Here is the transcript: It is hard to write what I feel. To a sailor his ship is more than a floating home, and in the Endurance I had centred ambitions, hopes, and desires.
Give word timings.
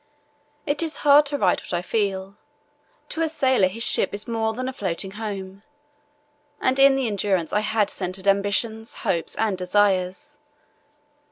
It 0.65 0.81
is 0.81 0.95
hard 1.05 1.27
to 1.27 1.37
write 1.37 1.61
what 1.61 1.73
I 1.75 1.83
feel. 1.83 2.35
To 3.09 3.21
a 3.21 3.29
sailor 3.29 3.67
his 3.67 3.83
ship 3.83 4.15
is 4.15 4.27
more 4.27 4.51
than 4.53 4.67
a 4.67 4.73
floating 4.73 5.11
home, 5.11 5.61
and 6.59 6.79
in 6.79 6.95
the 6.95 7.05
Endurance 7.05 7.53
I 7.53 7.59
had 7.59 7.87
centred 7.91 8.27
ambitions, 8.27 8.93
hopes, 9.05 9.35
and 9.35 9.55
desires. 9.55 10.39